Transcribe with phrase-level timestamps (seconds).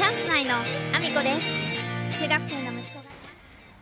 [0.00, 2.20] チャンス内のアミコです。
[2.22, 2.72] 中学生の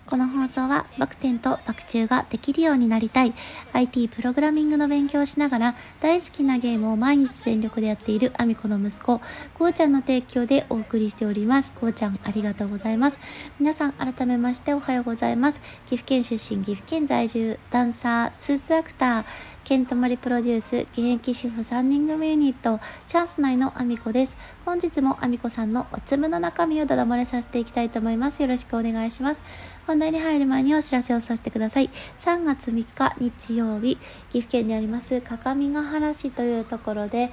[0.08, 3.34] この放送はバク転とバク宙ができるようになりたい
[3.74, 9.20] IT プログラミングの勉強をしながら大好きなゲームを毎日全力でやっているアミコの息子
[9.54, 13.20] こうちゃんの提供でお送りしておりますこうちゃんありがとうございます
[13.60, 19.24] 皆さん改めましておはようございます岐阜県出身岐阜県在住ダンサースーツアクター
[19.64, 24.34] ケントマリプロデュース現役主婦3人組ユニットチャンス内のアミコです
[24.64, 28.42] 本日もアミコさんのおつむの中身をだだ漏れさせていきたいと思います。
[28.42, 29.42] よろしくお願いします。
[29.88, 31.88] 本題に入る前にお知らせをさせてください。
[32.18, 33.96] 3月3日日曜日
[34.28, 37.32] 岐阜県にあります各務原市というところで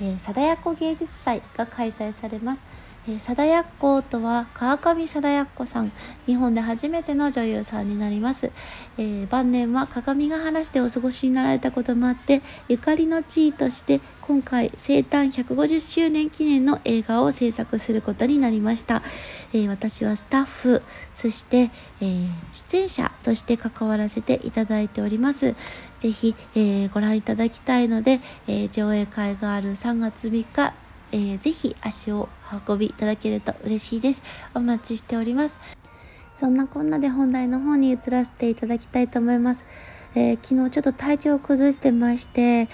[0.00, 2.64] えー、貞子芸術祭が開催されます。
[3.06, 5.92] え貞奴とは川上貞奴さん。
[6.26, 8.50] 日本で初めての女優さんになります、
[8.96, 19.02] えー、晩年は鏡が原してお過ごしになられたこともあってゆかりの地位として今回生誕150周年記念の映画を制作することになりました、
[19.52, 25.54] えー、私はスタッフそして、えー、出演者として関わらせていただいております。
[25.98, 30.74] ぜひ、えご覧いただきたいので、え上映会がある3月3日
[31.14, 32.28] えー、ぜひ足を
[32.66, 34.22] 運びいただけると嬉しいです。
[34.52, 35.60] お待ちしております。
[36.32, 39.64] そんなこんなで本題の方に移らせていただきたいと思います。
[40.16, 42.68] えー、昨日ちょっと体調を崩してまして、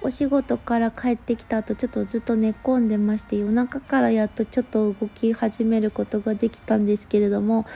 [0.00, 7.66] お仕事から帰ってきた後ちょっとずっと寝込んでまして夜中からやっとちょっと動き始めることができたんですけれども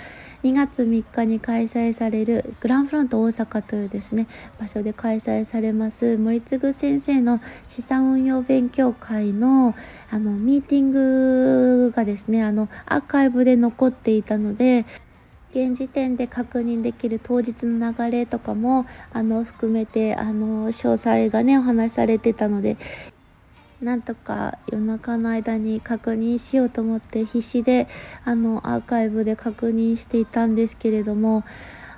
[0.45, 9.75] 2月3日に開催されるグランフロント大阪というですね場所で開催されます森次先生の資産運用勉強会の
[10.11, 14.85] あのミーティングがですねあのアーカイブで残っていたので
[15.55, 22.79] 現時点で確認できる当日の流れとかもあの含めてあの詳細がねお話しされてたので
[23.83, 27.87] なんとか夜中の間に確認しようと思って必死で
[28.25, 31.45] あのアーカイブで確認していたんですけれども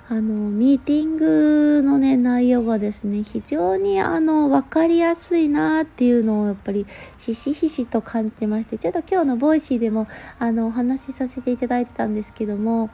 [0.07, 6.85] あのミーティングのね内容がですね非常にあの分かりやすいなっていうのをやっぱり
[7.17, 10.07] ひしひしと感じてましてちょっと今日の Voicy でも
[10.37, 12.91] あのお話しさせていただいてたんですけども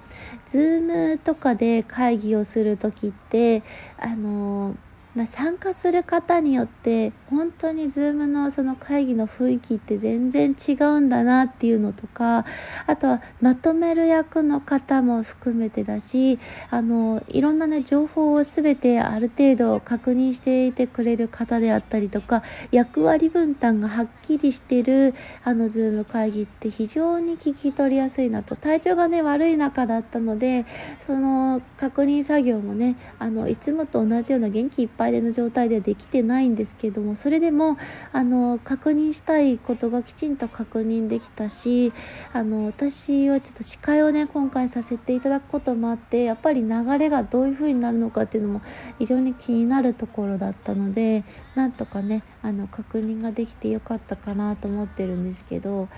[0.48, 3.64] Zoom とかで会議をする時って
[3.98, 4.78] あの、
[5.26, 12.46] 参加する方によって本当に Zoom のその会議の雰囲気って全然違うんだなっていうのとか
[12.88, 16.40] あとはまとめる役の方も含めてだし
[16.70, 22.42] あのいろんなね情報を全てある程度確認していてくれる方であったりとか
[22.72, 28.56] 役割分担がはっきりしてるあの Zoom 会議って非常に聞き取りやすいなと。
[28.56, 30.66] 体調がね悪い中だったので
[31.00, 37.78] その確認作業もねあのいつもと同じような元気いっぱいぱの状態でできてないんですけどもそれでも
[38.14, 41.92] あの確認したいことがきちんと確認できたし
[42.34, 48.62] あの私はちょっと司会をね今回させていただくこともあってやっぱり流れがどういう風になるのかっていうのも
[49.00, 51.24] 非常に気になるところだったので
[51.56, 55.90] なんとかねあの確認ができてよかったかなと思ってるんですけど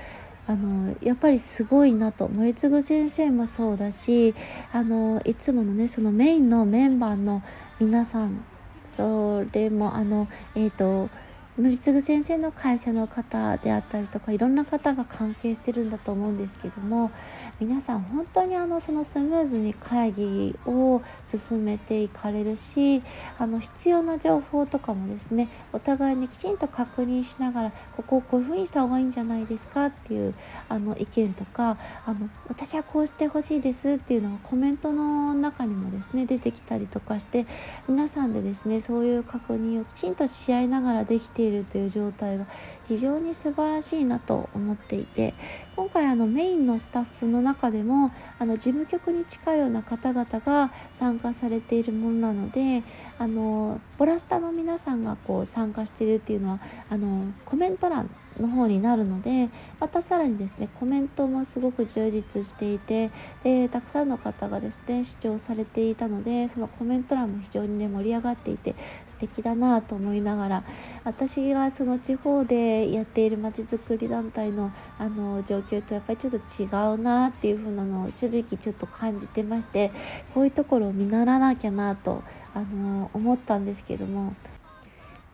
[0.46, 2.28] あのやっぱりすごいなと。
[2.28, 4.36] 森次先生もそうだし
[4.74, 7.42] あのいつものねそのメインのメンバーの
[7.80, 8.44] 皆さん
[8.84, 11.10] それもあのえっ、ー、と
[11.56, 17.12] 森次先生の会社の方であったりとかいろんな方が関係してるんだと思うんですけども
[17.60, 23.04] 皆さん本当にあのそのスムーズに会議を進めていかれるし
[23.38, 30.34] あの必要な情報とかもですねお互いにきちんと確認しながらここをこういうふうにした方がいいんじゃないですかっていう
[30.70, 31.78] あの意見とか
[32.08, 37.46] あの私はこうしてほしいですっていうのがコメントの中にもですね出てきたりとかして
[37.88, 42.46] 皆さんでですねそういう確認をきちんとし合いながらできてているという状態が
[42.88, 45.34] 非常に素晴らしいなと思っていて
[45.76, 52.84] 今回あのメインのスタッフの中でもあの事務局に近いような方々が参加されているものなので
[53.20, 56.60] あのボラスタの皆さんがこう参加しているっていうのは
[56.90, 59.50] あのコメント欄の方になるので
[59.80, 63.12] またさらにですねコメントもすごく充実していて
[63.44, 68.76] でたくさんの方がですね視聴されていたのでそのコメント欄も非常にね盛り上がっていて
[69.06, 70.64] 素敵だなと思いながら
[71.04, 79.92] 私がその地方でやっているまちづくり団体のあの状況とやっぱりちょっと違うなっていう風なのを正直ちょっと感じてまして
[80.34, 84.36] こういうところを見習わなきゃなとあの思ったんですけども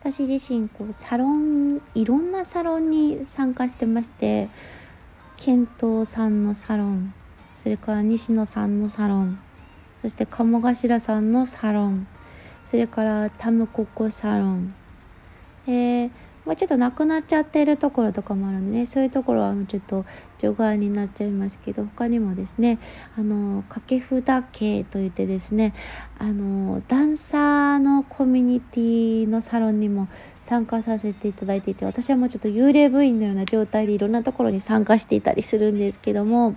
[0.00, 4.48] 私自身こうサロンいろんなサロンに参加してまして
[5.36, 7.14] 健闘さんのサロン
[7.54, 9.38] それから西野さんのサロン
[10.00, 12.06] そして鴨頭さんのサロン
[12.64, 14.74] それからタムココサロン。
[15.66, 16.10] で
[16.46, 20.06] まあ、ちょっとなくなっちゃってるところとかもあるんでねそういうところはちょっと
[20.38, 22.78] 除外になっちゃいますけど他にもですね
[23.16, 25.74] あの掛け札系といってですね
[26.18, 30.08] あのダンサーのコミュニティのサロンにも
[30.40, 36.56] 参加させていただいていて私はもうちょっと幽霊部員のような状態でいろんなところに参加していたりするんですけども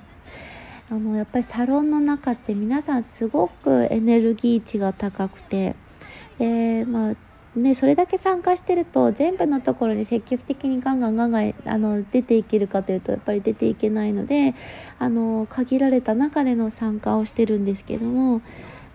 [0.89, 5.75] あのやっぱりサロンの中って皆さんすごくエネルギー値が高くて
[6.39, 7.15] でまあ
[7.55, 14.55] ね、それだけ参加してると全部のところに積極的にガンガンガンガンあの出ていけるかというとやっぱり出ていけないので
[14.97, 18.41] あの限られた中での参加をしてるんですけども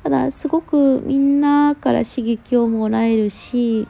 [0.03, 3.87] ただすごくみんなから刺激をもらえるし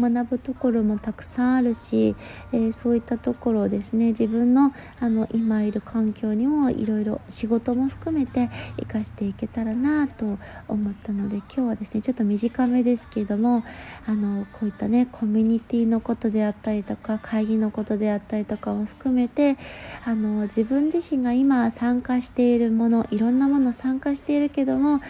[0.00, 2.16] 学ぶところもたくさんあるし、
[2.52, 10.38] えー、そういったところをですね自分のあの今いる環境にもいろいろ仕事も含めて生かしていけたらなと
[10.68, 13.64] 思ったので今日はですねちょっと短めですけども
[14.06, 19.56] あのこういったねコミュニティのことであったりとか会議のことであったりとかも含めて
[20.04, 25.00] あの自分自身が今参加しているものいろんなもの参加しているけども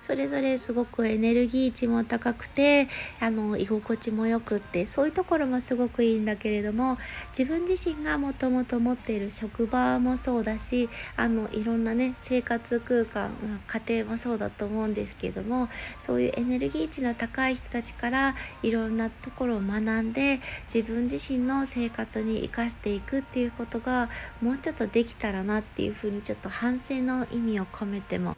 [0.00, 2.88] それぞれすごくエネルギー値も高くて
[3.20, 6.96] あの居心地もよくってそういうところもすごくいいんだけれども
[7.36, 15.68] 自分自身がもともと持っている職場もそうだしあのいろんなね生活空間、まあ、家庭もそうだと思うんですけども
[15.98, 20.40] そういうエネルギー値の高い人たちからいろんなところを学んで
[20.72, 24.08] 自分自身の生活に生かしていくっていうことが
[24.40, 28.36] もうちょっとできたらなっていうふうにちょっと反省の意味を込めても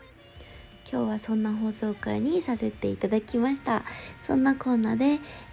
[0.91, 3.83] 今日はそんな放送会にさせていただきました。
[4.21, 5.05] そんなコーナーで、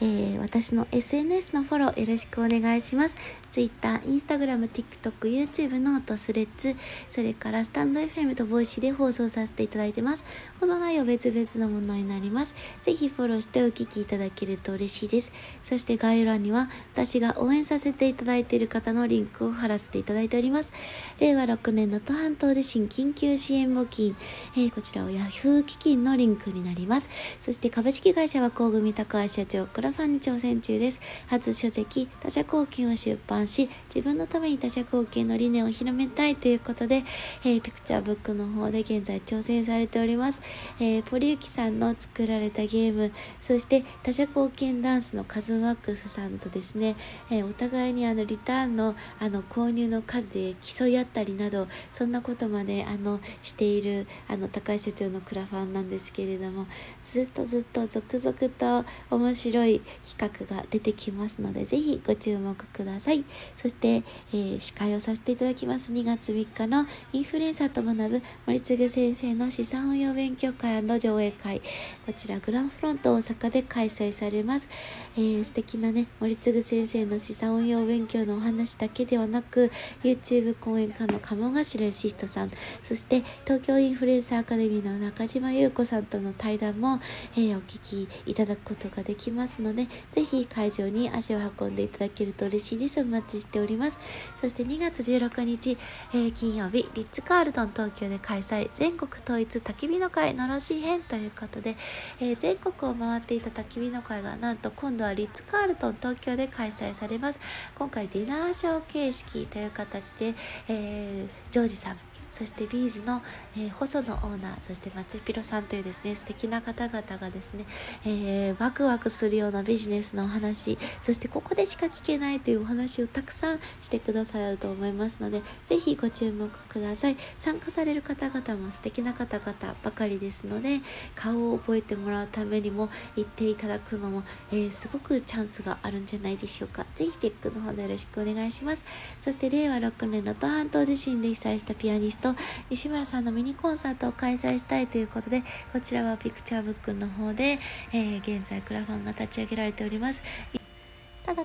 [0.01, 3.15] えー、私の SNS のフォローよろしくお願いします。
[3.49, 6.75] Twitter、Instagram、TikTok、YouTube ノート、スレッズ
[7.09, 10.25] それからスタンド FM とボイシーで放送させていただいてます。
[10.59, 12.55] 放送内容別々のものになります。
[12.83, 15.31] ぜひフォローしてお聞きいただけると嬉しいです。
[15.61, 20.71] そして概要欄には私が応援させていただいている方のリンクを貼らせていただいております。
[21.19, 24.15] 令和6年の能登半島地震緊急支援募金、
[24.55, 27.09] えー、こちらを風基金のリンクになります。
[27.39, 31.01] そして株式会社は工組高橋社長クラファンに挑戦中です。
[31.27, 33.38] 初書籍他社貢献を出版。
[33.47, 37.03] し、自分のために他社貢献の理念を広めたいということで、
[37.43, 40.41] えー、ピクチャーブックの方で現在挑戦されております。
[40.79, 46.95] えー、ポリユキさんの作られたゲーム、そして他社貢献ダンスのカズマックスさんとですね、
[47.29, 56.65] えー、お互いにあのリターンのあの購入の数で競い合ったりなど、そんなことまであのしているあの高橋社長のクラファンなんですけれども
[57.03, 63.23] ずっとずっと続々と面白い企画が出てきますのでぜひご注目ください
[63.55, 65.91] そして、えー、司会をさせていただきます。
[65.91, 71.61] 2月3日のインフルエンサーと学ぶ森次先生の資産運用勉強会上映会。
[72.05, 74.69] こちらグランフロント大阪で開催されます、
[75.15, 79.71] えー、素敵なね森次先生の資産運用勉強のお話だけではなく
[80.03, 82.51] YouTube 講演家の鴨頭シストさん。
[82.81, 86.99] そして東京インフルエンサーアカデミーの中島優子さんとの対談も、
[87.35, 93.03] えー、お聞きいただくことができますので、ぜひ会場に足を運んでいただけると嬉しいです。
[93.19, 93.99] 待ちしております。
[94.41, 95.77] そして2月16日、
[96.13, 101.75] えー、金曜日、リッツ・カールトン東京で開催、全国統一焚き火の会のろし編ということで、
[102.19, 107.39] えー、全国を回っていた焚き火の会がなんと今度はリッツ・カールトン東京で開催されます。
[107.75, 110.33] 今回ディナーショー形式という形で、
[110.67, 113.21] えー、ジョージさんそしてビーズの、
[113.57, 117.65] えー、細野オーナーそして松ピロさんというですね素敵な方々がですね、
[118.05, 127.17] えー、ワクワクするようなビジネスのお話そしてここでしか聞けないというお話をたくさんしてくださると思いますのでぜひご注目ください。
[127.37, 130.79] 参加される方々も素敵な方々ばかりですので
[131.15, 136.85] 顔を覚えてもらうためにも行っていただくのも、えー、すごくチャンスがあるんじゃないでしょうか。
[136.95, 138.85] ぜひチェックの方でよろしくお願いします。
[139.21, 142.35] そして令和6年能登半島地震で被災したピアニストと
[142.69, 147.59] 西村さんのミニコンサートを開催したいということでこちらはピクチャーブックの方で、
[147.93, 150.21] えー、現在クラファンが立ち上げられております。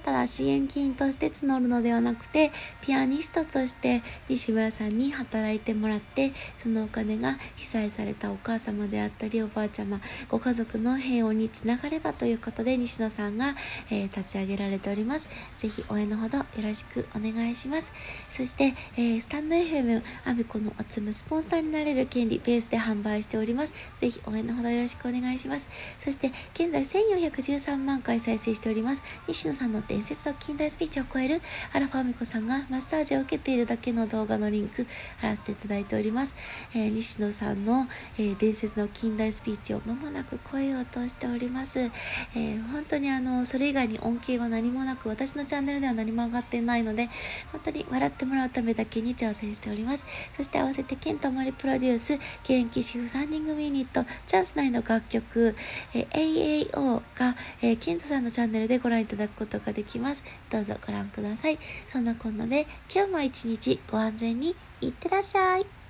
[0.05, 13.57] ただただ支援金として募るのではなくて、ピアニストとして西村さんに働いてもらって、そのお金が被災されたお母様であったり、おばあちゃま、ご家族の平穏につながればということで、西野さんが、
[13.91, 15.29] えー、立ち上げられております。
[15.59, 17.91] ぜひ応援のほどよろしくお願いします。
[18.31, 23.73] そして、えー、スタンド FM、アビコのおつむスポンサーになれる権利、ベースで販売しております。
[23.99, 25.69] ぜひ応援のほどよろしくお願いします。
[25.99, 29.03] そして、現在1413万回再生しております。
[29.27, 31.41] 西野さんの伝説の近代スピーチを超える
[31.73, 34.89] アラファミコさんがマッサージを受けているだけの動画のリンク
[35.21, 36.35] 貼らせていただいております。
[36.75, 37.87] えー、西野さんの、
[38.19, 41.79] えー、伝説の近代スピーチを間もなく声を通しております。
[41.79, 47.09] えー、本当にあの、それ以外に恩恵は何もなく、私のチャンネルでは何も上がっていないので、
[47.53, 50.05] 本当に笑ってもらうためだけに挑戦しております。
[50.37, 55.55] そして合わせてケントマリプロデュース、現役主婦3人組ユニット、チャンス内の楽曲、
[55.95, 60.25] えー、AAO が、えー、ケントさんのチャンネルでご覧いただくことができます。
[60.51, 61.59] どうぞご覧ください。
[61.89, 65.84] そんなこんなで、今日も一日ご安全にいってらっしゃい。